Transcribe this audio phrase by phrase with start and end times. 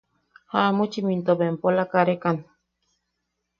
[0.51, 2.37] Jamuchim into bempola karekan.